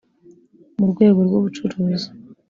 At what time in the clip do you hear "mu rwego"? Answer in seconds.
0.77-1.19